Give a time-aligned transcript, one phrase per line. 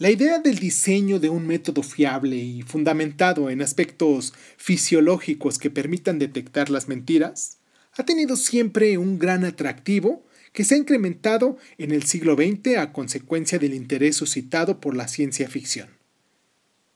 [0.00, 6.20] La idea del diseño de un método fiable y fundamentado en aspectos fisiológicos que permitan
[6.20, 7.58] detectar las mentiras
[7.94, 12.92] ha tenido siempre un gran atractivo que se ha incrementado en el siglo XX a
[12.92, 15.88] consecuencia del interés suscitado por la ciencia ficción.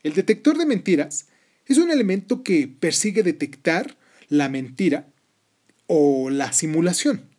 [0.01, 1.27] El detector de mentiras
[1.65, 3.97] es un elemento que persigue detectar
[4.29, 5.09] la mentira
[5.87, 7.32] o la simulación.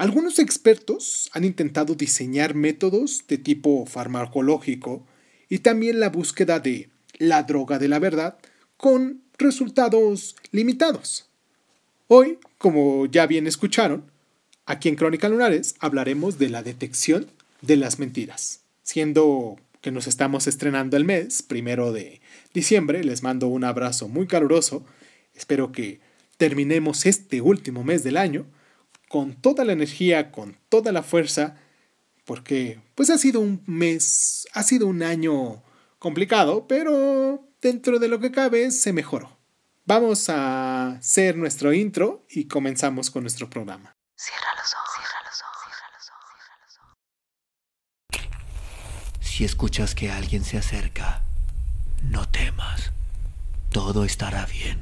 [0.00, 5.06] Algunos expertos han intentado diseñar métodos de tipo farmacológico
[5.50, 8.38] y también la búsqueda de la droga de la verdad
[8.78, 11.28] con resultados limitados.
[12.06, 14.10] Hoy, como ya bien escucharon,
[14.64, 17.26] aquí en Crónica Lunares hablaremos de la detección
[17.60, 18.62] de las mentiras.
[18.82, 22.22] Siendo que nos estamos estrenando el mes, primero de
[22.54, 24.82] diciembre, les mando un abrazo muy caluroso.
[25.34, 26.00] Espero que
[26.38, 28.46] terminemos este último mes del año
[29.10, 31.56] con toda la energía, con toda la fuerza,
[32.24, 35.64] porque pues ha sido un mes, ha sido un año
[35.98, 39.36] complicado, pero dentro de lo que cabe se mejoró.
[39.84, 43.96] Vamos a hacer nuestro intro y comenzamos con nuestro programa.
[44.14, 46.78] Cierra los ojos, cierra los ojos, cierra los ojos, cierra los
[49.18, 49.26] ojos.
[49.28, 51.24] Si escuchas que alguien se acerca,
[52.04, 52.92] no temas.
[53.72, 54.78] Todo estará bien.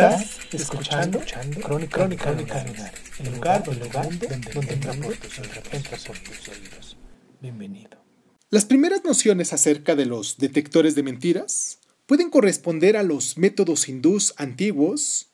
[0.00, 6.18] Estás escuchando, escuchando Crónica, Crónica, Crónica el lugar, el lugar donde, donde, donde entra por
[6.20, 6.96] tus oídos.
[7.42, 8.02] Bienvenido.
[8.48, 14.32] Las primeras nociones acerca de los detectores de mentiras pueden corresponder a los métodos hindús
[14.38, 15.28] antiguos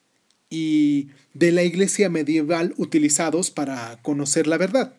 [0.50, 4.96] y de la iglesia medieval utilizados para conocer la verdad.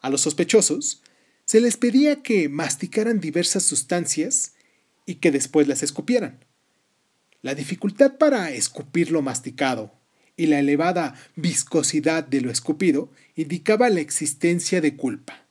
[0.00, 1.02] A los sospechosos
[1.46, 4.52] se les pedía que masticaran diversas sustancias
[5.06, 6.44] y que después las escupieran.
[7.42, 9.92] La dificultad para escupir lo masticado
[10.36, 15.44] y la elevada viscosidad de lo escupido indicaba la existencia de culpa.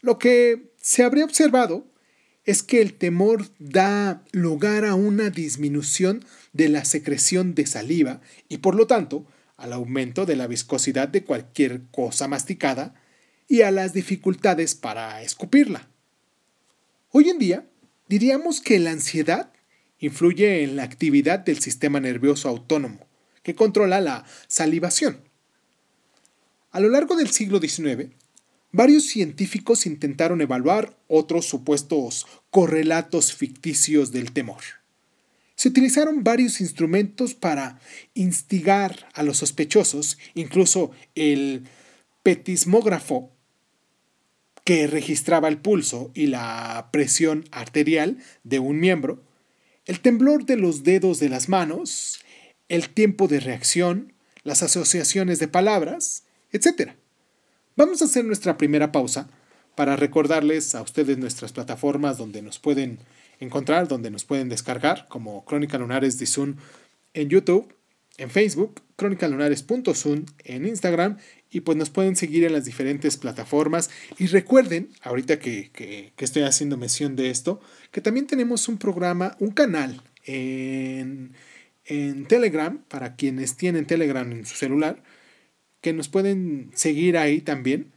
[0.00, 1.86] Lo que se habría observado
[2.44, 8.58] es que el temor da lugar a una disminución de la secreción de saliva y
[8.58, 9.26] por lo tanto
[9.56, 12.94] al aumento de la viscosidad de cualquier cosa masticada
[13.48, 15.88] y a las dificultades para escupirla.
[17.10, 17.66] Hoy en día
[18.08, 19.52] diríamos que la ansiedad
[19.98, 23.06] influye en la actividad del sistema nervioso autónomo,
[23.42, 25.20] que controla la salivación.
[26.70, 28.10] A lo largo del siglo XIX,
[28.72, 34.62] varios científicos intentaron evaluar otros supuestos correlatos ficticios del temor.
[35.54, 37.80] Se utilizaron varios instrumentos para
[38.12, 41.64] instigar a los sospechosos, incluso el
[42.22, 43.32] petismógrafo
[44.64, 49.22] que registraba el pulso y la presión arterial de un miembro,
[49.86, 52.20] el temblor de los dedos de las manos,
[52.68, 56.92] el tiempo de reacción, las asociaciones de palabras, etc.
[57.76, 59.28] Vamos a hacer nuestra primera pausa
[59.76, 62.98] para recordarles a ustedes nuestras plataformas donde nos pueden
[63.38, 66.56] encontrar, donde nos pueden descargar, como Crónica Lunares de Zoom
[67.14, 67.72] en YouTube,
[68.18, 71.18] en Facebook, crónicalunares.zoom en Instagram
[71.50, 73.90] y pues nos pueden seguir en las diferentes plataformas.
[74.18, 77.60] Y recuerden, ahorita que, que, estoy haciendo mención de esto,
[77.92, 81.32] que también tenemos un programa, un canal en,
[81.84, 85.02] en Telegram, para quienes tienen Telegram en su celular,
[85.80, 87.92] que nos pueden seguir ahí también.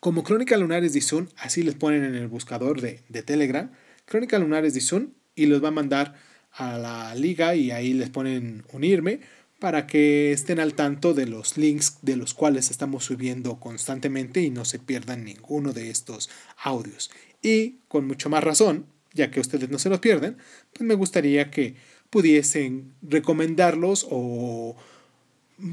[0.00, 3.70] Como Crónica Lunares de Zoom, así les ponen en el buscador de, de Telegram,
[4.04, 6.14] Crónica Lunares de Zoom, y los va a mandar
[6.56, 9.20] a la liga y ahí les ponen unirme
[9.58, 14.50] para que estén al tanto de los links de los cuales estamos subiendo constantemente y
[14.50, 16.28] no se pierdan ninguno de estos
[16.62, 17.10] audios.
[17.42, 20.36] Y con mucho más razón, ya que ustedes no se los pierden,
[20.72, 21.74] pues me gustaría que
[22.10, 24.76] pudiesen recomendarlos o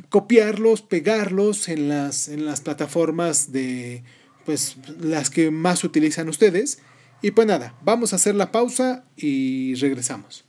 [0.09, 4.03] copiarlos, pegarlos en las, en las plataformas de
[4.45, 6.79] pues las que más utilizan ustedes.
[7.21, 10.45] Y pues nada, vamos a hacer la pausa y regresamos.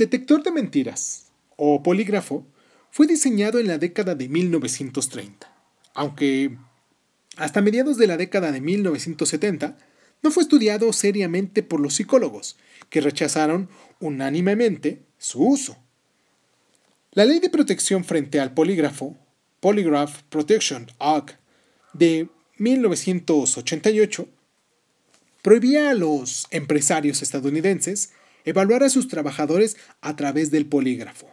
[0.00, 1.26] Detector de mentiras,
[1.56, 2.46] o polígrafo,
[2.90, 5.52] fue diseñado en la década de 1930,
[5.94, 6.56] aunque
[7.36, 9.76] hasta mediados de la década de 1970
[10.22, 12.56] no fue estudiado seriamente por los psicólogos,
[12.88, 13.68] que rechazaron
[14.00, 15.76] unánimemente su uso.
[17.12, 19.18] La Ley de Protección frente al Polígrafo,
[19.60, 21.36] Polygraph Protection Act,
[21.92, 24.28] de 1988,
[25.42, 28.12] prohibía a los empresarios estadounidenses
[28.44, 31.28] evaluar a sus trabajadores a través del polígrafo.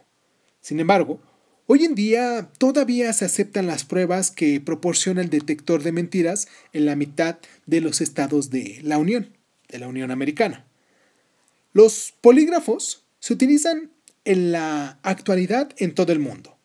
[0.60, 1.20] Sin embargo,
[1.66, 6.86] hoy en día todavía se aceptan las pruebas que proporciona el detector de mentiras en
[6.86, 9.36] la mitad de los estados de la Unión,
[9.68, 10.64] de la Unión Americana.
[11.72, 13.90] Los polígrafos se utilizan
[14.24, 16.56] en la actualidad en todo el mundo,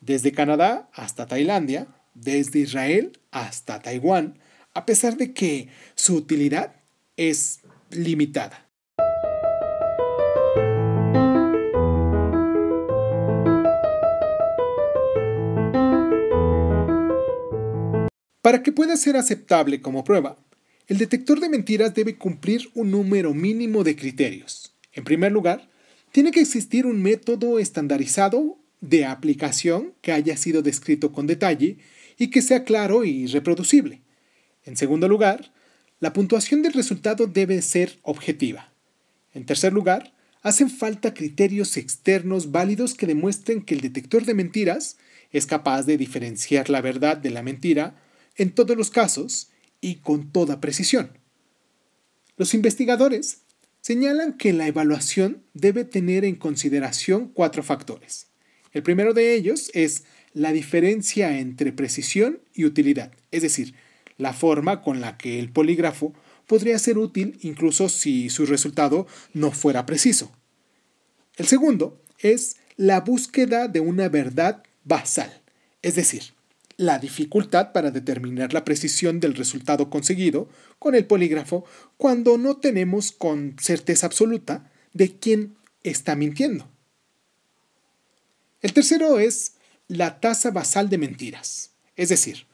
[0.00, 4.38] desde Canadá hasta Tailandia, desde Israel hasta Taiwán,
[4.72, 6.74] a pesar de que su utilidad
[7.16, 7.60] es
[7.90, 8.63] limitada.
[18.44, 20.36] Para que pueda ser aceptable como prueba,
[20.86, 24.74] el detector de mentiras debe cumplir un número mínimo de criterios.
[24.92, 25.70] En primer lugar,
[26.12, 31.78] tiene que existir un método estandarizado de aplicación que haya sido descrito con detalle
[32.18, 34.02] y que sea claro y reproducible.
[34.66, 35.54] En segundo lugar,
[36.00, 38.74] la puntuación del resultado debe ser objetiva.
[39.32, 40.12] En tercer lugar,
[40.42, 44.98] hacen falta criterios externos válidos que demuestren que el detector de mentiras
[45.32, 48.03] es capaz de diferenciar la verdad de la mentira
[48.36, 49.50] en todos los casos
[49.80, 51.18] y con toda precisión.
[52.36, 53.42] Los investigadores
[53.80, 58.28] señalan que la evaluación debe tener en consideración cuatro factores.
[58.72, 63.74] El primero de ellos es la diferencia entre precisión y utilidad, es decir,
[64.16, 66.12] la forma con la que el polígrafo
[66.46, 70.32] podría ser útil incluso si su resultado no fuera preciso.
[71.36, 75.42] El segundo es la búsqueda de una verdad basal,
[75.82, 76.22] es decir,
[76.76, 80.48] la dificultad para determinar la precisión del resultado conseguido
[80.78, 81.64] con el polígrafo
[81.96, 86.68] cuando no tenemos con certeza absoluta de quién está mintiendo.
[88.60, 89.54] El tercero es
[89.88, 92.46] la tasa basal de mentiras, es decir,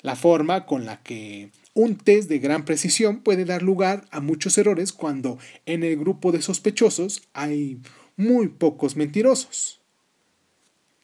[0.00, 4.56] la forma con la que un test de gran precisión puede dar lugar a muchos
[4.58, 7.80] errores cuando en el grupo de sospechosos hay
[8.16, 9.80] muy pocos mentirosos.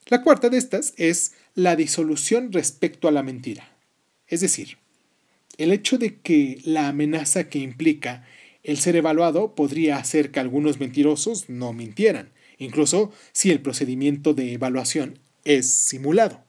[0.06, 3.77] La cuarta de estas es la disolución respecto a la mentira.
[4.27, 4.79] Es decir,
[5.59, 8.27] el hecho de que la amenaza que implica
[8.62, 14.53] el ser evaluado podría hacer que algunos mentirosos no mintieran, incluso si el procedimiento de
[14.53, 16.43] evaluación es simulado.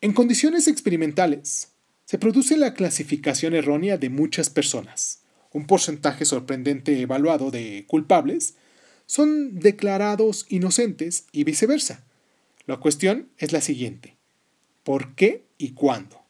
[0.00, 1.72] En condiciones experimentales,
[2.04, 5.22] se produce la clasificación errónea de muchas personas.
[5.52, 8.54] Un porcentaje sorprendente evaluado de culpables
[9.06, 12.07] son declarados inocentes y viceversa.
[12.68, 14.18] La cuestión es la siguiente.
[14.82, 16.20] ¿Por qué y cuándo?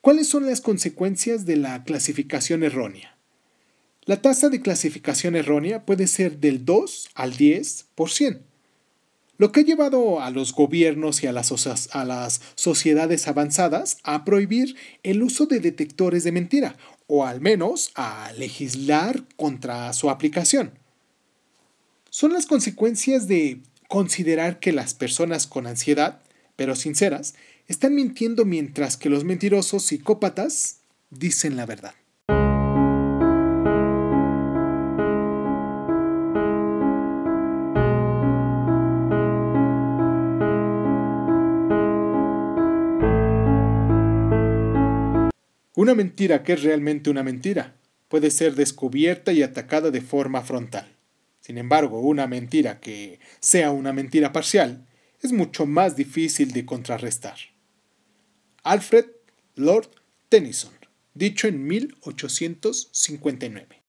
[0.00, 3.16] ¿Cuáles son las consecuencias de la clasificación errónea?
[4.04, 8.40] La tasa de clasificación errónea puede ser del 2 al 10%
[9.36, 11.50] lo que ha llevado a los gobiernos y a las,
[11.94, 16.76] a las, sociedades avanzadas a prohibir el uso de detectores de mentira,
[17.08, 20.78] o al menos a legislar contra su aplicación.
[22.10, 26.20] Son las consecuencias de considerar que las personas con ansiedad,
[26.56, 27.34] pero sinceras,
[27.66, 31.94] están mintiendo mientras que los mentirosos psicópatas dicen la verdad.
[45.76, 47.74] Una mentira que es realmente una mentira
[48.08, 50.93] puede ser descubierta y atacada de forma frontal.
[51.44, 54.86] Sin embargo, una mentira que sea una mentira parcial
[55.20, 57.36] es mucho más difícil de contrarrestar.
[58.62, 59.04] Alfred
[59.54, 59.90] Lord
[60.30, 60.72] Tennyson,
[61.12, 63.82] dicho en 1859.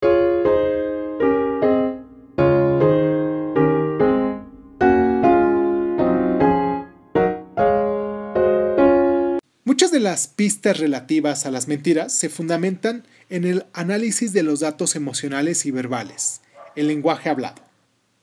[9.63, 14.59] Muchas de las pistas relativas a las mentiras se fundamentan en el análisis de los
[14.59, 16.41] datos emocionales y verbales,
[16.75, 17.61] el lenguaje hablado,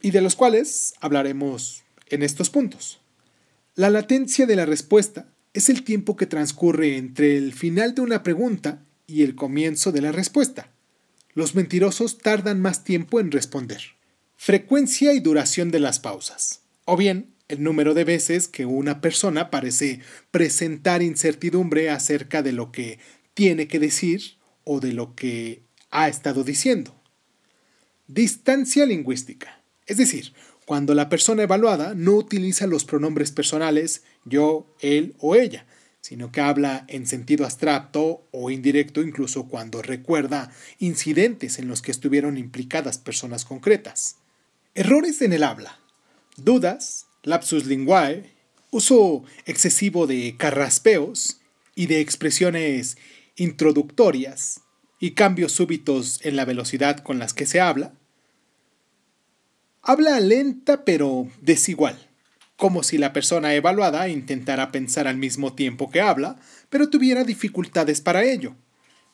[0.01, 3.01] y de los cuales hablaremos en estos puntos.
[3.75, 8.23] La latencia de la respuesta es el tiempo que transcurre entre el final de una
[8.23, 10.71] pregunta y el comienzo de la respuesta.
[11.35, 13.81] Los mentirosos tardan más tiempo en responder.
[14.37, 16.61] Frecuencia y duración de las pausas.
[16.85, 22.73] O bien, el número de veces que una persona parece presentar incertidumbre acerca de lo
[22.73, 22.99] que
[23.35, 27.02] tiene que decir o de lo que ha estado diciendo.
[28.09, 29.63] Distancia lingüística.
[29.87, 30.33] Es decir,
[30.67, 35.67] cuando la persona evaluada no utiliza los pronombres personales yo, él o ella,
[36.01, 41.93] sino que habla en sentido abstracto o indirecto incluso cuando recuerda incidentes en los que
[41.93, 44.17] estuvieron implicadas personas concretas.
[44.75, 45.79] Errores en el habla,
[46.37, 48.25] dudas, lapsus linguae,
[48.73, 51.41] uso excesivo de carraspeos
[51.77, 52.97] y de expresiones
[53.37, 54.62] introductorias
[55.03, 57.93] y cambios súbitos en la velocidad con las que se habla.
[59.83, 61.99] Habla lenta pero desigual,
[62.55, 66.37] como si la persona evaluada intentara pensar al mismo tiempo que habla,
[66.71, 68.55] pero tuviera dificultades para ello.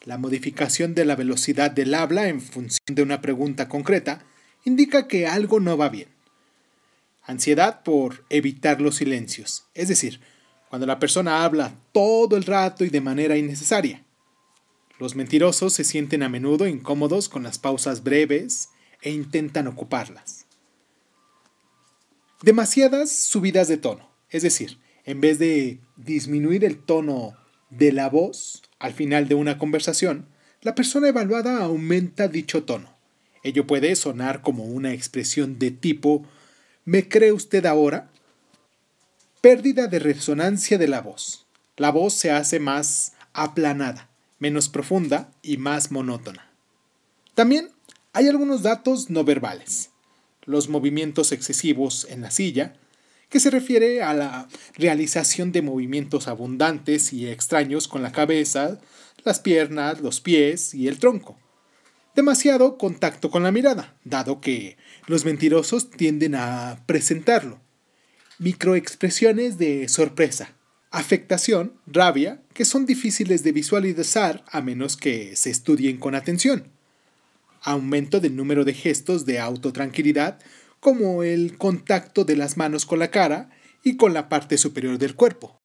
[0.05, 4.27] La modificación de la velocidad del habla en función de una pregunta concreta
[4.67, 6.09] indica que algo no va bien.
[7.23, 10.21] Ansiedad por evitar los silencios, es decir,
[10.69, 14.05] cuando la persona habla todo el rato y de manera innecesaria.
[14.99, 20.47] Los mentirosos se sienten a menudo incómodos con las pausas breves e intentan ocuparlas.
[22.43, 27.37] Demasiadas subidas de tono, es decir, en vez de disminuir el tono
[27.71, 30.27] de la voz al final de una conversación,
[30.63, 32.97] la persona evaluada aumenta dicho tono.
[33.43, 36.27] Ello puede sonar como una expresión de tipo
[36.85, 38.11] ¿me cree usted ahora?
[39.41, 41.47] Pérdida de resonancia de la voz.
[41.77, 46.51] La voz se hace más aplanada, menos profunda y más monótona.
[47.35, 47.71] También
[48.13, 49.91] hay algunos datos no verbales.
[50.45, 52.75] Los movimientos excesivos en la silla,
[53.29, 58.81] que se refiere a la realización de movimientos abundantes y extraños con la cabeza,
[59.25, 61.37] las piernas, los pies y el tronco
[62.19, 64.77] demasiado contacto con la mirada, dado que
[65.07, 67.61] los mentirosos tienden a presentarlo.
[68.41, 70.53] Microexpresiones de sorpresa,
[70.91, 76.69] afectación, rabia, que son difíciles de visualizar a menos que se estudien con atención.
[77.63, 80.39] Aumento del número de gestos de autotranquilidad,
[80.81, 83.51] como el contacto de las manos con la cara
[83.83, 85.61] y con la parte superior del cuerpo.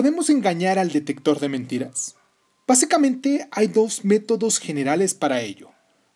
[0.00, 2.14] ¿Podemos engañar al detector de mentiras?
[2.66, 5.72] Básicamente hay dos métodos generales para ello,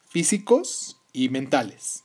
[0.09, 2.03] físicos y mentales.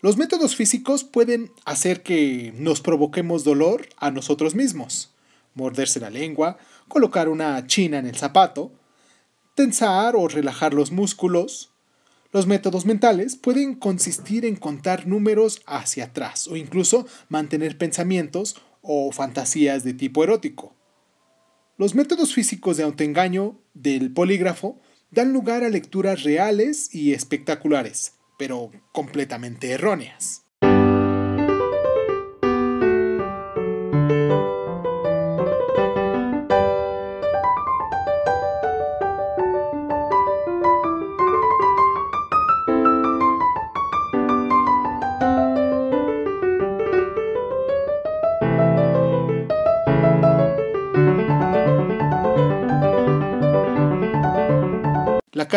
[0.00, 5.12] Los métodos físicos pueden hacer que nos provoquemos dolor a nosotros mismos,
[5.54, 6.58] morderse la lengua,
[6.88, 8.72] colocar una china en el zapato,
[9.54, 11.70] tensar o relajar los músculos.
[12.32, 19.12] Los métodos mentales pueden consistir en contar números hacia atrás o incluso mantener pensamientos o
[19.12, 20.76] fantasías de tipo erótico.
[21.78, 24.78] Los métodos físicos de autoengaño del polígrafo
[25.10, 30.41] dan lugar a lecturas reales y espectaculares, pero completamente erróneas.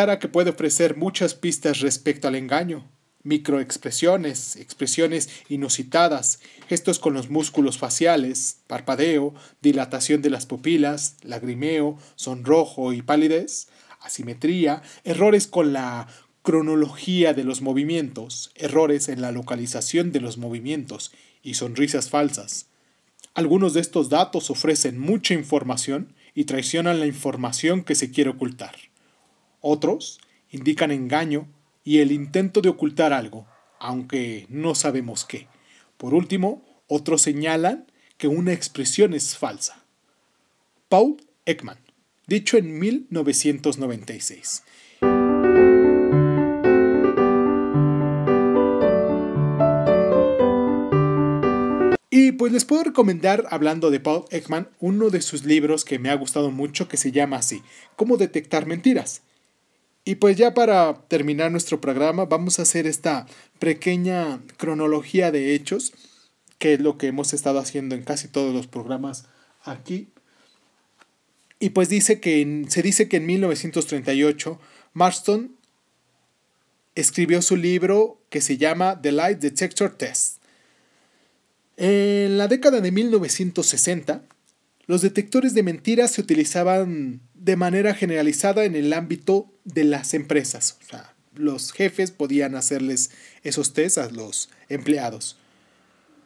[0.06, 2.88] La cara que puede ofrecer muchas pistas respecto al engaño.
[3.24, 9.34] Microexpresiones, expresiones inusitadas, gestos con los músculos faciales, parpadeo,
[9.64, 13.70] dilatación de las pupilas, lagrimeo, sonrojo y palidez,
[14.00, 16.08] asimetría, errores con la
[16.44, 22.68] cronología de los movimientos, errores en la localización de los movimientos y sonrisas falsas.
[23.34, 28.76] Algunos de estos datos ofrecen mucha información y traicionan la información que se quiere ocultar.
[29.68, 30.20] Otros
[30.52, 31.48] indican engaño
[31.84, 33.48] y el intento de ocultar algo,
[33.80, 35.48] aunque no sabemos qué.
[35.98, 39.84] Por último, otros señalan que una expresión es falsa.
[40.88, 41.18] Paul
[41.48, 41.80] Ekman,
[42.28, 44.62] dicho en 1996.
[52.12, 56.12] Y pues les puedo recomendar, hablando de Paul Ekman, uno de sus libros que me
[56.12, 57.64] ha gustado mucho que se llama así,
[57.96, 59.24] Cómo detectar mentiras.
[60.08, 63.26] Y pues ya para terminar nuestro programa vamos a hacer esta
[63.58, 65.94] pequeña cronología de hechos,
[66.60, 69.26] que es lo que hemos estado haciendo en casi todos los programas
[69.64, 70.08] aquí.
[71.60, 74.60] Y pues dice que se dice que en 1938
[74.94, 75.56] Marston
[76.94, 80.38] escribió su libro que se llama The Light Detector Test.
[81.78, 84.22] En la década de 1960,
[84.88, 90.78] los detectores de mentiras se utilizaban de manera generalizada en el ámbito de las empresas.
[90.84, 93.12] O sea, los jefes podían hacerles
[93.44, 95.38] esos test a los empleados.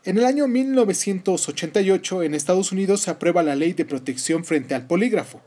[0.05, 4.87] En el año 1988 en Estados Unidos se aprueba la ley de protección frente al
[4.87, 5.41] polígrafo.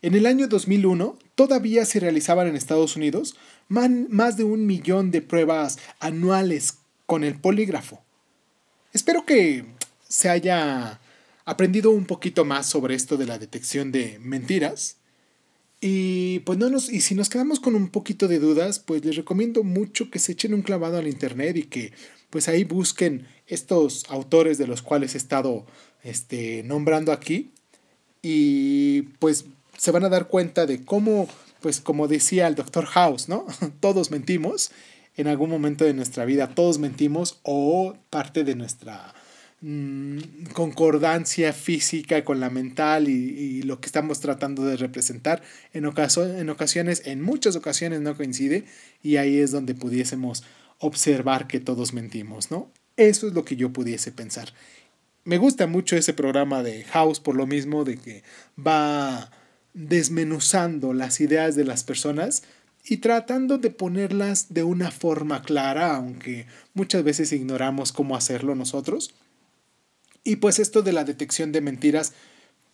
[0.00, 3.36] En el año 2001 todavía se realizaban en Estados Unidos
[3.68, 8.02] más de un millón de pruebas anuales con el polígrafo.
[8.92, 9.64] Espero que
[10.08, 11.00] se haya
[11.44, 14.96] aprendido un poquito más sobre esto de la detección de mentiras.
[15.80, 19.16] Y pues no nos, y si nos quedamos con un poquito de dudas, pues les
[19.16, 21.92] recomiendo mucho que se echen un clavado al internet y que
[22.30, 25.66] pues ahí busquen estos autores de los cuales he estado
[26.04, 27.50] este, nombrando aquí.
[28.22, 29.46] Y pues
[29.76, 31.28] se van a dar cuenta de cómo,
[31.60, 33.46] pues como decía el doctor House, ¿no?
[33.80, 34.70] todos mentimos.
[35.14, 39.12] En algún momento de nuestra vida todos mentimos o parte de nuestra
[39.62, 40.18] mm,
[40.52, 45.42] concordancia física con la mental y, lo que estamos tratando de representar
[45.72, 48.64] en, en ocasiones, en muchas ocasiones no coincide
[49.02, 50.44] y ahí es donde pudiésemos
[50.78, 52.70] observar que todos mentimos, ¿no?
[52.96, 54.52] Eso es lo que yo pudiese pensar.
[55.24, 58.22] Me gusta mucho ese programa de House por lo mismo de que
[58.58, 59.30] va
[59.72, 62.42] desmenuzando las ideas de las personas
[62.84, 69.14] y tratando de ponerlas de una forma clara, aunque muchas veces ignoramos cómo hacerlo nosotros.
[70.24, 72.12] Y pues esto de la detección de mentiras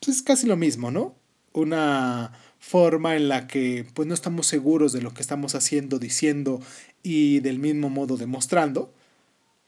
[0.00, 1.14] pues es casi lo mismo, ¿no?
[1.52, 6.60] Una forma en la que pues no estamos seguros de lo que estamos haciendo, diciendo
[7.02, 8.92] y del mismo modo demostrando,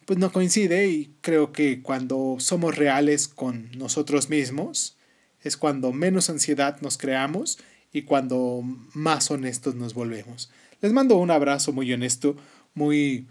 [0.06, 4.96] pues no coincide y creo que cuando somos reales con nosotros mismos
[5.42, 7.58] es cuando menos ansiedad nos creamos
[7.92, 10.50] y cuando más honestos nos volvemos.
[10.80, 12.36] Les mando un abrazo muy honesto,
[12.74, 13.26] muy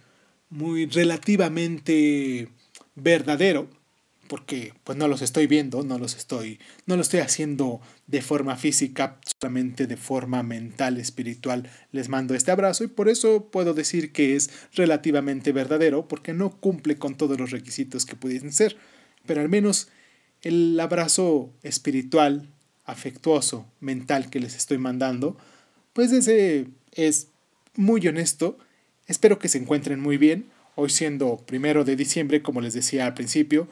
[0.50, 2.50] muy relativamente
[2.96, 3.70] verdadero
[4.30, 8.56] porque pues no los estoy viendo, no los estoy, no lo estoy haciendo de forma
[8.56, 11.68] física, solamente de forma mental, espiritual.
[11.92, 16.52] Les mando este abrazo y por eso puedo decir que es relativamente verdadero, porque no
[16.52, 18.78] cumple con todos los requisitos que pudiesen ser,
[19.26, 19.88] pero al menos
[20.44, 22.48] el abrazo espiritual,
[22.86, 25.38] afectuoso, mental que les estoy mandando,
[25.94, 27.30] pues ese es
[27.76, 28.60] muy honesto.
[29.08, 30.46] Espero que se encuentren muy bien.
[30.76, 33.68] Hoy siendo primero de diciembre, como les decía al principio,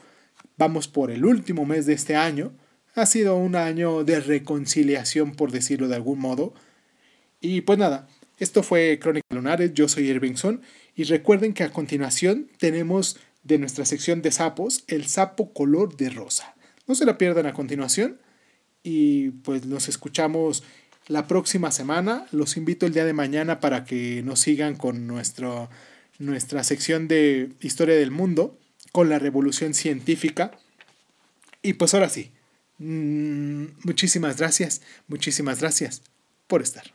[0.56, 2.52] Vamos por el último mes de este año.
[2.94, 6.52] Ha sido un año de reconciliación, por decirlo de algún modo.
[7.40, 10.62] Y pues nada, esto fue Crónica Lunares, yo soy Irvingson
[10.94, 16.10] y recuerden que a continuación tenemos de nuestra sección de sapos el sapo color de
[16.10, 16.54] rosa.
[16.86, 18.20] No se la pierdan a continuación
[18.82, 20.64] y pues nos escuchamos
[21.06, 22.26] la próxima semana.
[22.32, 25.68] Los invito el día de mañana para que nos sigan con nuestro,
[26.18, 28.58] nuestra sección de historia del mundo
[28.92, 30.52] con la revolución científica.
[31.62, 32.32] Y pues ahora sí,
[32.78, 36.02] mm, muchísimas gracias, muchísimas gracias
[36.46, 36.94] por estar.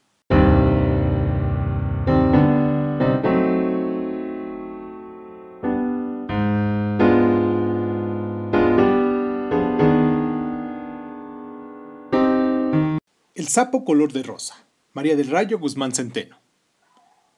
[13.36, 14.64] El sapo color de rosa.
[14.94, 16.38] María del Rayo Guzmán Centeno.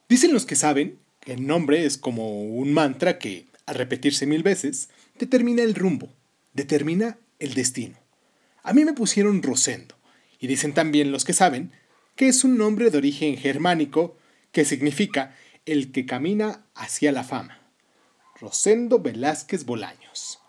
[0.08, 4.42] Dicen los que saben que el nombre es como un mantra que al repetirse mil
[4.42, 6.12] veces, determina el rumbo,
[6.54, 7.98] determina el destino.
[8.62, 9.94] A mí me pusieron Rosendo,
[10.40, 11.72] y dicen también los que saben
[12.14, 14.16] que es un nombre de origen germánico
[14.52, 17.60] que significa el que camina hacia la fama.
[18.40, 20.40] Rosendo Velázquez Bolaños.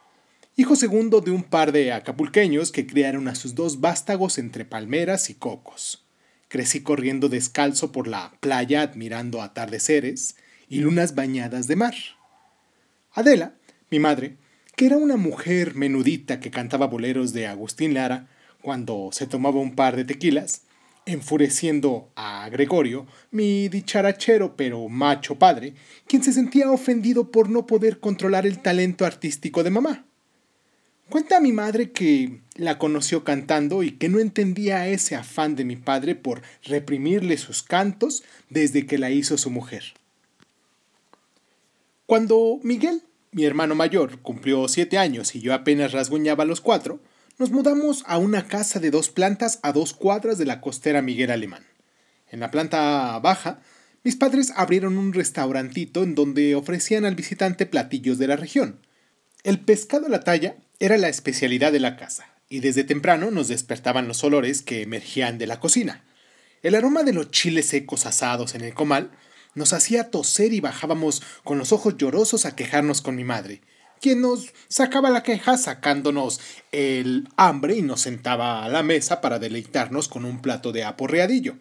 [0.56, 5.30] Hijo segundo de un par de acapulqueños que criaron a sus dos vástagos entre palmeras
[5.30, 6.06] y cocos.
[6.48, 10.36] Crecí corriendo descalzo por la playa admirando atardeceres
[10.70, 11.96] y lunas bañadas de mar.
[13.18, 13.56] Adela,
[13.90, 14.38] mi madre,
[14.76, 18.28] que era una mujer menudita que cantaba boleros de Agustín Lara
[18.62, 20.62] cuando se tomaba un par de tequilas,
[21.08, 25.74] enfureciendo a Gregorio, mi dicharachero pero macho padre,
[26.06, 30.06] quien se sentía ofendido por no poder controlar el talento artístico de mamá.
[31.10, 35.66] Cuenta a mi madre que la conoció cantando y que no entendía ese afán de
[35.66, 39.97] mi padre por reprimirle sus cantos desde que la hizo su mujer.
[42.08, 47.02] Cuando Miguel mi hermano mayor cumplió siete años y yo apenas rasguñaba los cuatro,
[47.38, 51.32] nos mudamos a una casa de dos plantas a dos cuadras de la costera Miguel
[51.32, 51.66] Alemán.
[52.32, 53.60] En la planta baja,
[54.06, 58.80] mis padres abrieron un restaurantito en donde ofrecían al visitante platillos de la región.
[59.44, 63.50] El pescado a la talla era la especialidad de la casa, y desde temprano nos
[63.50, 66.06] despertaban los olores que emergían de la cocina.
[66.64, 69.12] El aroma de los chiles secos asados en el comal
[69.58, 73.62] nos hacía toser y bajábamos con los ojos llorosos a quejarnos con mi madre,
[74.00, 76.40] quien nos sacaba la queja sacándonos
[76.72, 81.58] el hambre y nos sentaba a la mesa para deleitarnos con un plato de aporreadillo.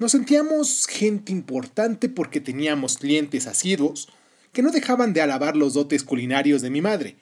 [0.00, 4.08] Nos sentíamos gente importante porque teníamos clientes asiduos
[4.52, 7.18] que no dejaban de alabar los dotes culinarios de mi madre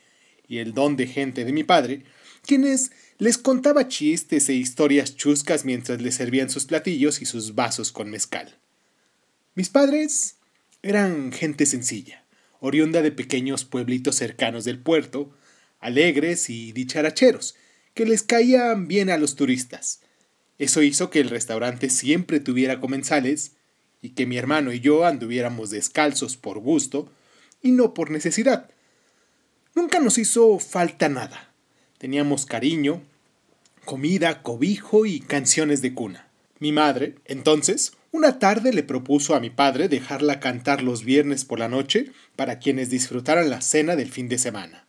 [0.48, 2.04] y el don de gente de mi padre,
[2.46, 7.92] quienes les contaba chistes e historias chuscas mientras les servían sus platillos y sus vasos
[7.92, 8.63] con mezcal.
[9.56, 10.38] Mis padres
[10.82, 12.24] eran gente sencilla,
[12.58, 15.32] oriunda de pequeños pueblitos cercanos del puerto,
[15.78, 17.54] alegres y dicharacheros,
[17.94, 20.00] que les caían bien a los turistas.
[20.58, 23.52] Eso hizo que el restaurante siempre tuviera comensales
[24.02, 27.12] y que mi hermano y yo anduviéramos descalzos por gusto
[27.62, 28.68] y no por necesidad.
[29.76, 31.54] Nunca nos hizo falta nada.
[31.98, 33.02] Teníamos cariño,
[33.84, 36.28] comida, cobijo y canciones de cuna.
[36.58, 41.58] Mi madre, entonces, una tarde le propuso a mi padre dejarla cantar los viernes por
[41.58, 44.86] la noche para quienes disfrutaran la cena del fin de semana.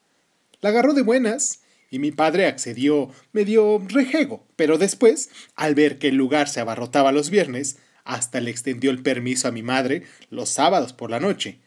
[0.61, 6.09] La agarró de buenas y mi padre accedió medio rejego, pero después, al ver que
[6.09, 10.49] el lugar se abarrotaba los viernes, hasta le extendió el permiso a mi madre los
[10.49, 11.57] sábados por la noche.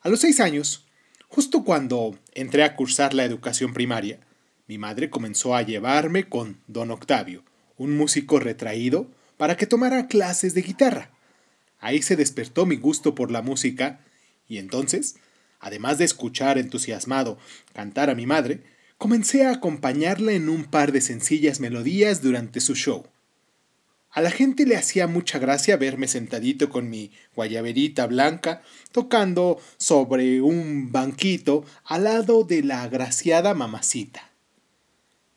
[0.00, 0.86] A los seis años,
[1.28, 4.20] justo cuando entré a cursar la educación primaria,
[4.68, 7.44] mi madre comenzó a llevarme con don Octavio,
[7.76, 9.10] un músico retraído,
[9.42, 11.10] para que tomara clases de guitarra.
[11.80, 13.98] Ahí se despertó mi gusto por la música,
[14.46, 15.16] y entonces,
[15.58, 17.38] además de escuchar entusiasmado
[17.72, 18.62] cantar a mi madre,
[18.98, 23.08] comencé a acompañarla en un par de sencillas melodías durante su show.
[24.12, 30.40] A la gente le hacía mucha gracia verme sentadito con mi guayaberita blanca, tocando sobre
[30.40, 34.30] un banquito al lado de la agraciada mamacita.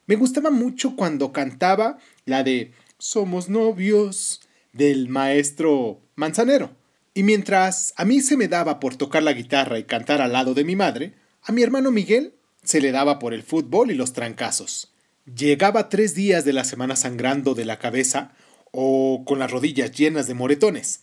[0.06, 2.72] Me gustaba mucho cuando cantaba la de
[3.08, 4.41] Somos novios
[4.74, 6.72] del maestro Manzanero.
[7.13, 10.56] Y mientras a mí se me daba por tocar la guitarra y cantar al lado
[10.56, 11.13] de mi madre,
[11.44, 14.91] a mi hermano Miguel se le daba por el fútbol y los trancazos.
[15.28, 18.32] Llegaba tres días de la semana sangrando de la cabeza
[18.72, 21.02] o con las rodillas llenas de moretones.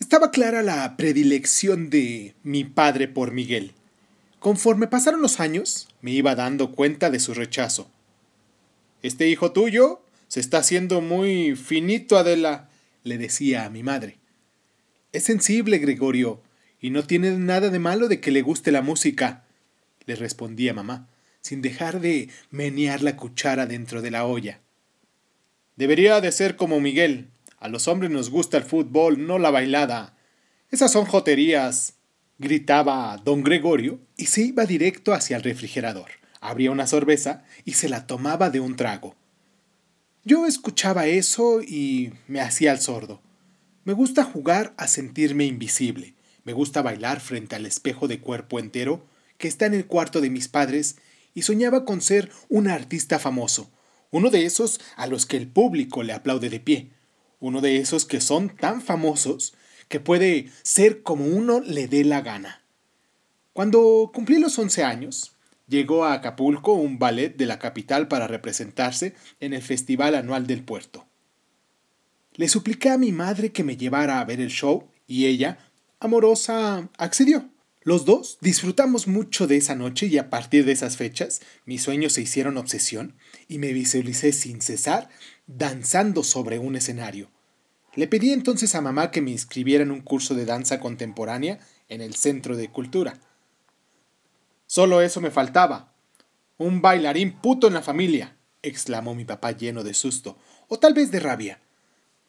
[0.00, 3.72] Estaba clara la predilección de mi padre por Miguel.
[4.40, 7.88] Conforme pasaron los años, me iba dando cuenta de su rechazo.
[9.02, 12.68] Este hijo tuyo se está haciendo muy finito, Adela,
[13.02, 14.18] le decía a mi madre.
[15.12, 16.42] Es sensible, Gregorio,
[16.80, 19.44] y no tiene nada de malo de que le guste la música,
[20.06, 21.08] le respondía mamá,
[21.40, 24.60] sin dejar de menear la cuchara dentro de la olla.
[25.76, 27.30] Debería de ser como Miguel.
[27.58, 30.16] A los hombres nos gusta el fútbol, no la bailada.
[30.70, 31.94] Esas son joterías,
[32.38, 36.10] gritaba don Gregorio y se iba directo hacia el refrigerador
[36.44, 39.16] abría una cerveza y se la tomaba de un trago.
[40.26, 43.20] Yo escuchaba eso y me hacía el sordo.
[43.84, 46.14] Me gusta jugar a sentirme invisible.
[46.44, 49.04] Me gusta bailar frente al espejo de cuerpo entero
[49.36, 50.96] que está en el cuarto de mis padres
[51.34, 53.70] y soñaba con ser un artista famoso,
[54.10, 56.90] uno de esos a los que el público le aplaude de pie,
[57.38, 59.52] uno de esos que son tan famosos
[59.88, 62.62] que puede ser como uno le dé la gana.
[63.52, 65.33] Cuando cumplí los once años,
[65.68, 70.62] llegó a Acapulco un ballet de la capital para representarse en el Festival Anual del
[70.62, 71.06] Puerto.
[72.34, 75.58] Le supliqué a mi madre que me llevara a ver el show y ella,
[76.00, 77.48] amorosa, accedió.
[77.82, 82.14] Los dos disfrutamos mucho de esa noche y a partir de esas fechas mis sueños
[82.14, 83.14] se hicieron obsesión
[83.46, 85.10] y me visualicé sin cesar
[85.46, 87.30] danzando sobre un escenario.
[87.94, 92.00] Le pedí entonces a mamá que me inscribiera en un curso de danza contemporánea en
[92.00, 93.20] el Centro de Cultura.
[94.74, 95.94] Solo eso me faltaba.
[96.58, 101.12] Un bailarín puto en la familia, exclamó mi papá lleno de susto, o tal vez
[101.12, 101.60] de rabia.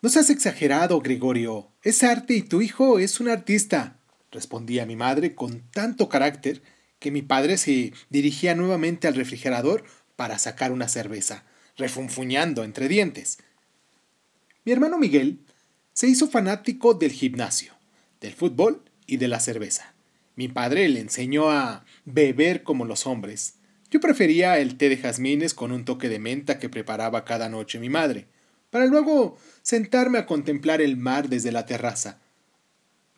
[0.03, 1.71] No seas exagerado, Gregorio.
[1.81, 3.97] Es arte y tu hijo es un artista,
[4.29, 6.61] respondía mi madre con tanto carácter
[6.99, 9.83] que mi padre se dirigía nuevamente al refrigerador
[10.15, 11.45] para sacar una cerveza,
[11.77, 13.39] refunfuñando entre dientes.
[14.65, 15.39] Mi hermano Miguel
[15.93, 17.73] se hizo fanático del gimnasio,
[18.21, 19.94] del fútbol y de la cerveza.
[20.35, 23.55] Mi padre le enseñó a beber como los hombres.
[23.89, 27.79] Yo prefería el té de jazmines con un toque de menta que preparaba cada noche
[27.79, 28.27] mi madre,
[28.69, 32.19] para luego sentarme a contemplar el mar desde la terraza.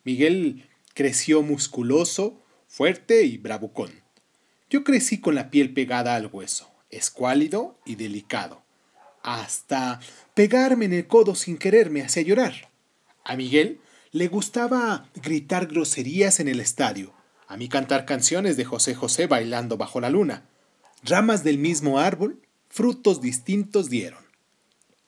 [0.04, 3.90] Miguel creció musculoso, fuerte y bravucón.
[4.70, 8.62] Yo crecí con la piel pegada al hueso, escuálido y delicado.
[9.22, 10.00] Hasta
[10.34, 12.70] pegarme en el codo sin querer me hacía llorar.
[13.24, 13.80] A Miguel
[14.12, 17.12] le gustaba gritar groserías en el estadio,
[17.46, 20.44] a mí cantar canciones de José José bailando bajo la luna.
[21.02, 24.24] Ramas del mismo árbol, frutos distintos dieron.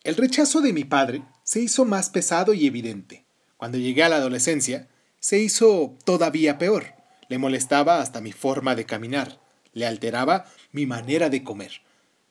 [0.04, 3.24] El rechazo de mi padre se hizo más pesado y evidente.
[3.56, 6.94] Cuando llegué a la adolescencia, se hizo todavía peor.
[7.28, 9.40] Le molestaba hasta mi forma de caminar,
[9.72, 11.82] le alteraba mi manera de comer.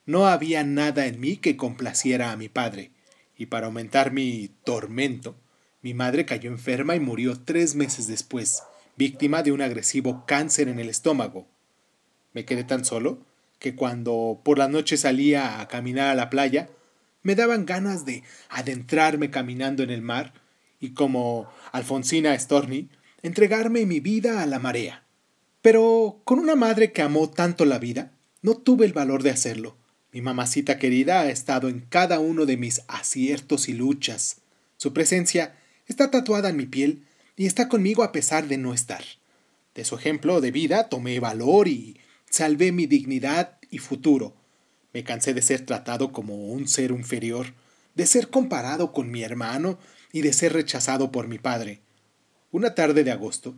[0.05, 2.91] No había nada en mí que complaciera a mi padre,
[3.37, 5.35] y para aumentar mi tormento,
[5.81, 8.63] mi madre cayó enferma y murió tres meses después,
[8.97, 11.47] víctima de un agresivo cáncer en el estómago.
[12.33, 13.19] Me quedé tan solo
[13.59, 16.69] que cuando por la noche salía a caminar a la playa,
[17.23, 20.33] me daban ganas de adentrarme caminando en el mar
[20.79, 22.89] y como Alfonsina Storni,
[23.21, 25.03] entregarme mi vida a la marea.
[25.61, 28.11] Pero con una madre que amó tanto la vida,
[28.41, 29.75] no tuve el valor de hacerlo.
[30.11, 34.37] Mi mamacita querida ha estado en cada uno de mis aciertos y luchas.
[34.77, 35.55] Su presencia
[35.89, 37.03] está tatuada en mi piel
[37.35, 39.03] y está conmigo a pesar de no estar.
[39.75, 41.97] De su ejemplo de vida tomé valor y
[42.29, 44.33] salvé mi dignidad y futuro.
[44.93, 47.53] Me cansé de ser tratado como un ser inferior,
[47.95, 49.77] de ser comparado con mi hermano
[50.11, 51.81] y de ser rechazado por mi padre.
[52.51, 53.55] Una tarde de agosto,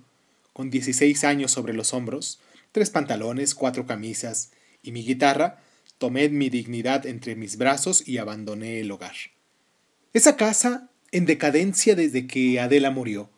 [0.53, 2.39] con 16 años sobre los hombros,
[2.71, 4.51] tres pantalones, cuatro camisas
[4.83, 5.61] y mi guitarra,
[5.97, 9.15] tomé mi dignidad entre mis brazos y abandoné el hogar.
[10.13, 13.29] Esa casa en decadencia desde que Adela murió.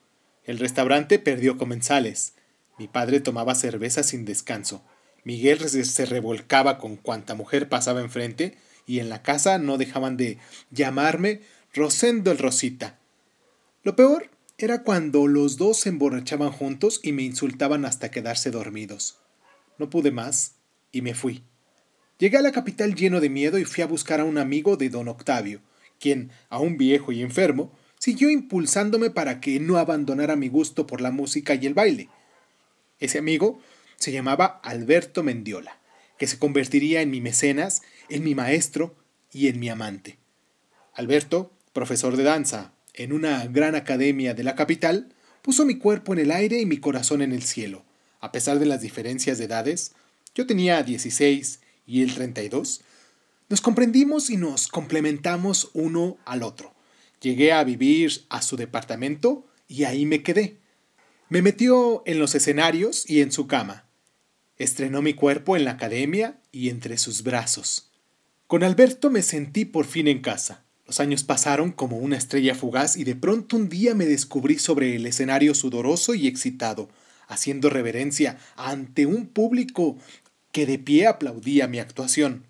[0.43, 2.33] El restaurante perdió comensales.
[2.77, 4.83] Mi padre tomaba cerveza sin descanso.
[5.23, 10.37] Miguel se revolcaba con cuanta mujer pasaba enfrente y en la casa no dejaban de
[10.69, 11.41] llamarme
[11.73, 12.99] Rosendo el Rosita.
[13.83, 19.17] Lo peor era cuando los dos se emborrachaban juntos y me insultaban hasta quedarse dormidos.
[19.77, 20.55] No pude más
[20.91, 21.43] y me fui.
[22.19, 24.89] Llegué a la capital lleno de miedo y fui a buscar a un amigo de
[24.89, 25.61] don Octavio,
[26.03, 31.11] quien, aún viejo y enfermo, siguió impulsándome para que no abandonara mi gusto por la
[31.11, 32.09] música y el baile.
[32.99, 33.61] Ese amigo
[33.95, 35.79] se llamaba Alberto Mendiola,
[36.17, 38.97] que se convertiría en mi mecenas, en mi maestro
[39.31, 40.17] y en mi amante.
[40.93, 46.19] Alberto, profesor de danza en una gran academia de la capital, puso mi cuerpo en
[46.19, 47.85] el aire y mi corazón en el cielo.
[48.19, 49.93] A pesar de las diferencias de edades,
[50.35, 52.81] yo tenía 16 y él 32,
[53.53, 56.73] nos comprendimos y nos complementamos uno al otro.
[57.21, 60.57] Llegué a vivir a su departamento y ahí me quedé.
[61.29, 63.85] Me metió en los escenarios y en su cama.
[64.57, 67.91] Estrenó mi cuerpo en la academia y entre sus brazos.
[68.47, 70.63] Con Alberto me sentí por fin en casa.
[70.87, 74.95] Los años pasaron como una estrella fugaz y de pronto un día me descubrí sobre
[74.95, 76.89] el escenario sudoroso y excitado,
[77.27, 79.99] haciendo reverencia ante un público
[80.51, 82.47] que de pie aplaudía mi actuación.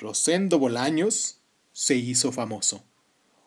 [0.00, 2.82] Rosendo Bolaños se hizo famoso.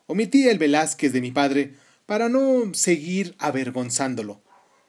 [0.06, 1.74] Omití el Velázquez de mi padre
[2.06, 4.40] para no seguir avergonzándolo.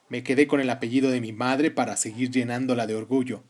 [0.07, 3.43] Me quedé con el apellido de mi madre para seguir llenándola de orgullo.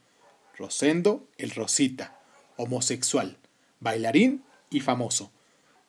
[0.58, 2.18] Rosendo el Rosita,
[2.56, 3.38] homosexual,
[3.82, 5.34] bailarín y famoso.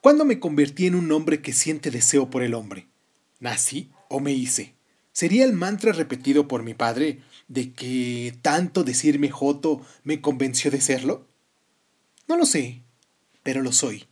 [0.00, 2.88] ¿Cuándo me convertí en un hombre que siente deseo por el hombre?
[3.38, 4.74] ¿Nací o me hice?
[5.12, 10.80] ¿Sería el mantra repetido por mi padre de que tanto decirme Joto me convenció de
[10.80, 11.28] serlo?
[12.28, 12.82] No lo sé,
[13.42, 14.06] pero lo soy.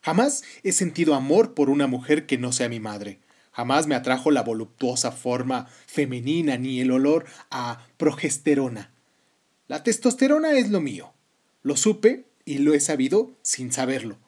[0.00, 3.20] Jamás he sentido amor por una mujer que no sea mi madre.
[3.52, 8.92] Jamás me atrajo la voluptuosa forma femenina ni el olor a progesterona.
[9.68, 11.12] La testosterona es lo mío.
[11.62, 14.18] Lo supe y lo he sabido sin saberlo.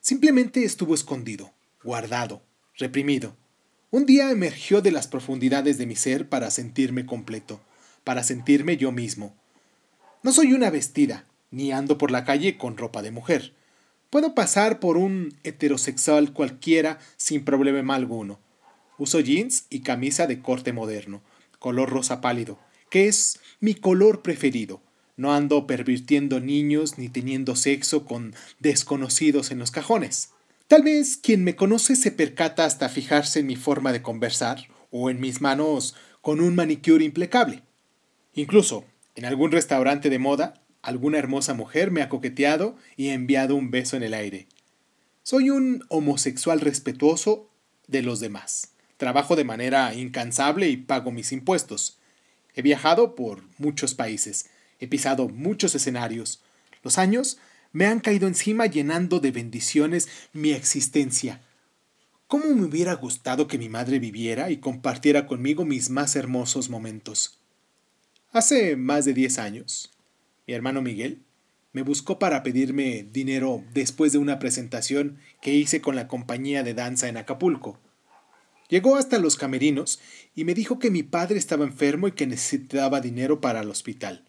[0.00, 2.42] Simplemente estuvo escondido, guardado,
[2.76, 3.36] reprimido.
[3.90, 7.60] Un día emergió de las profundidades de mi ser para sentirme completo,
[8.04, 9.34] para sentirme yo mismo.
[10.22, 13.54] No soy una vestida, ni ando por la calle con ropa de mujer.
[14.10, 18.40] Puedo pasar por un heterosexual cualquiera sin problema alguno.
[18.98, 21.22] Uso jeans y camisa de corte moderno,
[21.58, 22.58] color rosa pálido,
[22.90, 24.82] que es mi color preferido.
[25.16, 30.30] No ando pervirtiendo niños ni teniendo sexo con desconocidos en los cajones.
[30.68, 35.10] Tal vez quien me conoce se percata hasta fijarse en mi forma de conversar o
[35.10, 37.62] en mis manos con un manicure impecable.
[38.34, 38.84] Incluso,
[39.14, 43.96] en algún restaurante de moda, alguna hermosa mujer me ha coqueteado y enviado un beso
[43.96, 44.46] en el aire.
[45.22, 47.48] Soy un homosexual respetuoso
[47.86, 48.72] de los demás.
[48.96, 51.98] Trabajo de manera incansable y pago mis impuestos.
[52.54, 56.42] He viajado por muchos países, he pisado muchos escenarios.
[56.82, 57.38] Los años
[57.72, 61.40] me han caído encima llenando de bendiciones mi existencia.
[62.26, 67.38] ¿Cómo me hubiera gustado que mi madre viviera y compartiera conmigo mis más hermosos momentos?
[68.32, 69.91] Hace más de diez años,
[70.46, 71.22] mi hermano Miguel,
[71.72, 76.74] me buscó para pedirme dinero después de una presentación que hice con la compañía de
[76.74, 77.78] danza en Acapulco.
[78.68, 80.00] Llegó hasta los camerinos
[80.34, 84.24] y me dijo que mi padre estaba enfermo y que necesitaba dinero para el hospital.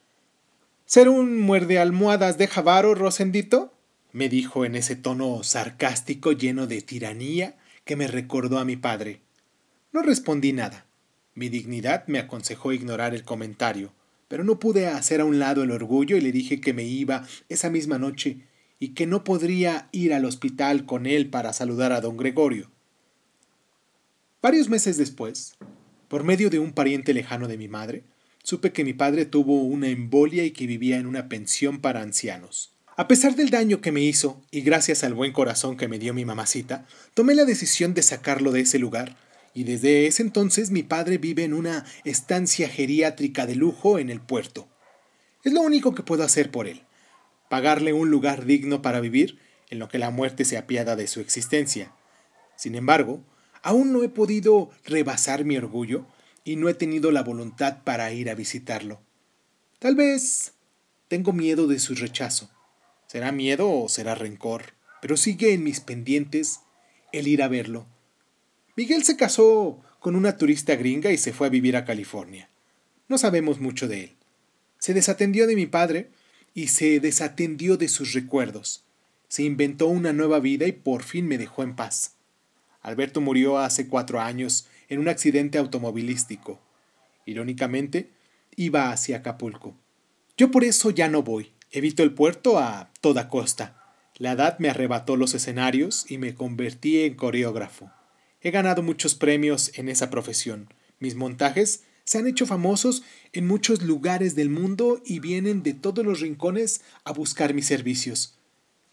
[0.86, 3.73] ¿Ser un muerde almohadas de Javaro, Rosendito?
[4.12, 9.21] me dijo en ese tono sarcástico lleno de tiranía que me recordó a mi padre.
[9.91, 10.86] No respondí nada.
[11.34, 13.91] Mi dignidad me aconsejó ignorar el comentario
[14.34, 17.28] pero no pude hacer a un lado el orgullo y le dije que me iba
[17.50, 18.39] esa misma noche
[18.80, 22.72] y que no podría ir al hospital con él para saludar a don Gregorio.
[24.41, 25.54] Varios meses después,
[26.08, 28.06] Por medio de un pariente lejano de mi madre,
[28.41, 32.74] supe que mi padre tuvo una embolia y que vivía en una pensión para ancianos.
[32.98, 36.15] A pesar del daño que me hizo, y gracias al buen corazón que me dio
[36.15, 39.15] mi mamacita, tomé la decisión de sacarlo de ese lugar,
[39.53, 44.19] y desde ese entonces mi padre vive en una estancia geriátrica de lujo en el
[44.19, 44.67] puerto.
[45.43, 46.83] Es lo único que puedo hacer por él,
[47.49, 49.39] pagarle un lugar digno para vivir
[49.69, 51.93] en lo que la muerte se apiada de su existencia.
[52.55, 53.23] Sin embargo,
[53.61, 56.05] aún no he podido rebasar mi orgullo
[56.43, 59.01] y no he tenido la voluntad para ir a visitarlo.
[59.79, 60.53] Tal vez
[61.07, 62.49] tengo miedo de su rechazo.
[63.07, 66.61] Será miedo o será rencor, pero sigue en mis pendientes
[67.11, 67.92] el ir a verlo.
[68.75, 72.49] Miguel se casó con una turista gringa y se fue a vivir a California.
[73.07, 74.15] No sabemos mucho de él.
[74.79, 76.09] Se desatendió de mi padre
[76.53, 78.83] y se desatendió de sus recuerdos
[79.33, 82.17] se inventó una nueva vida y por fin me dejó en paz.
[82.83, 86.59] Alberto murió hace cuatro años en un accidente automovilístico.
[87.25, 88.12] Irónicamente,
[88.55, 89.75] iba hacia Acapulco.
[90.38, 91.51] Yo por eso ya no voy.
[91.71, 93.95] Evito el puerto a toda costa.
[94.17, 97.89] La edad me arrebató los escenarios y me convertí en coreógrafo.
[98.43, 100.67] He ganado muchos premios en esa profesión.
[100.99, 106.06] Mis montajes se han hecho famosos en muchos lugares del mundo y vienen de todos
[106.06, 108.38] los rincones a buscar mis servicios.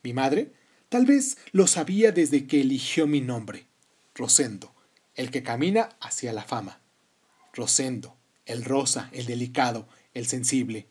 [0.05, 0.53] Mi madre
[0.89, 3.67] tal vez lo sabía desde que eligió mi nombre,
[4.15, 4.73] Rosendo,
[5.17, 6.81] el que camina hacia la fama.
[7.53, 10.87] Rosendo, el rosa, el delicado, el sensible,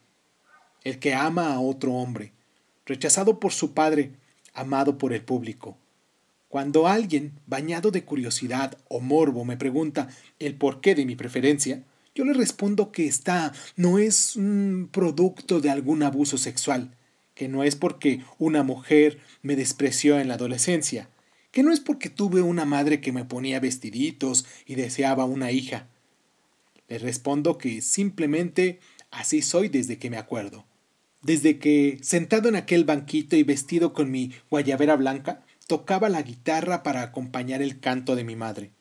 [0.84, 2.34] el que ama a otro hombre,
[2.86, 4.12] rechazado por su padre,
[4.54, 5.78] amado por el público.
[6.50, 10.10] Cuando alguien, bañado de curiosidad o morbo, me pregunta
[10.40, 11.84] el porqué de mi preferencia,
[12.16, 16.90] yo le respondo que esta no es un producto de algún abuso sexual,
[17.36, 21.08] que no es porque una mujer me despreció en la adolescencia,
[21.52, 25.88] que no es porque tuve una madre que me ponía vestiditos y deseaba una hija.
[26.88, 28.80] Le respondo que simplemente
[29.12, 30.66] así soy desde que me acuerdo.
[31.22, 36.82] Desde que, sentado en aquel banquito y vestido con mi guayabera blanca, tocaba la guitarra
[36.82, 38.72] para acompañar el canto de mi madre.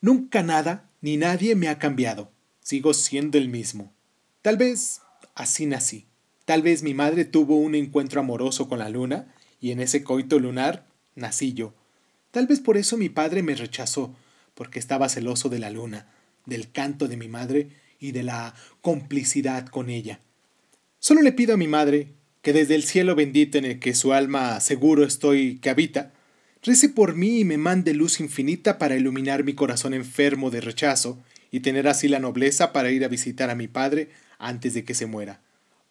[0.00, 2.32] Nunca nada ni nadie me ha cambiado.
[2.62, 3.92] Sigo siendo el mismo.
[4.40, 5.02] Tal vez
[5.34, 6.06] así nací.
[6.46, 10.38] Tal vez mi madre tuvo un encuentro amoroso con la luna, y en ese coito
[10.38, 11.74] lunar nací yo.
[12.30, 14.16] Tal vez por eso mi padre me rechazó,
[14.54, 16.06] porque estaba celoso de la luna,
[16.46, 20.20] del canto de mi madre y de la complicidad con ella.
[21.00, 24.14] Solo le pido a mi madre que desde el cielo bendito en el que su
[24.14, 26.14] alma seguro estoy que habita,
[26.62, 31.18] rece por mí y me mande luz infinita para iluminar mi corazón enfermo de rechazo
[31.50, 34.94] y tener así la nobleza para ir a visitar a mi padre antes de que
[34.94, 35.40] se muera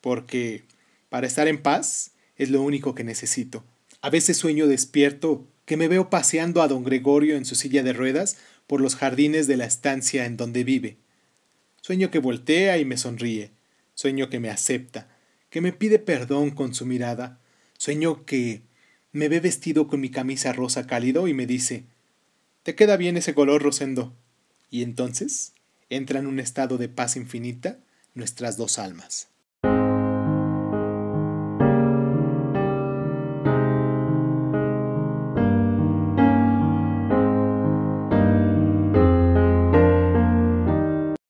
[0.02, 0.64] porque
[1.10, 3.64] para estar en paz es lo único que necesito.
[4.02, 7.94] A veces sueño despierto que me veo paseando a don Gregorio en su silla de
[7.94, 10.98] ruedas por los jardines de la estancia en donde vive.
[11.82, 13.52] Sueño que voltea y me sonríe.
[13.94, 15.10] Sueño que me acepta,
[15.50, 17.40] que me pide perdón con su mirada.
[17.78, 18.62] Sueño que
[19.12, 21.86] me ve vestido con mi camisa rosa cálido y me dice
[22.64, 24.16] Te queda bien ese color, Rosendo.
[24.70, 25.54] Y entonces
[25.90, 27.80] entra en un estado de paz infinita
[28.14, 29.30] nuestras dos almas.